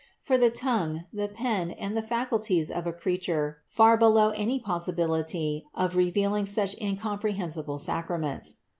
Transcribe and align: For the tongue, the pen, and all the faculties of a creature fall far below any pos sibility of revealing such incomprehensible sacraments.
For 0.19 0.35
the 0.35 0.49
tongue, 0.49 1.05
the 1.13 1.27
pen, 1.27 1.69
and 1.69 1.93
all 1.95 2.01
the 2.01 2.07
faculties 2.07 2.71
of 2.71 2.87
a 2.87 2.91
creature 2.91 3.59
fall 3.67 3.85
far 3.85 3.97
below 3.97 4.29
any 4.31 4.59
pos 4.59 4.87
sibility 4.87 5.61
of 5.75 5.95
revealing 5.95 6.47
such 6.47 6.75
incomprehensible 6.81 7.77
sacraments. 7.77 8.55